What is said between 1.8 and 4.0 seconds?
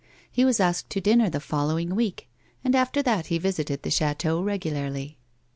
week, and after that he visited the